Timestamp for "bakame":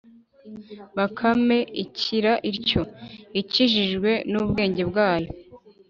0.97-1.57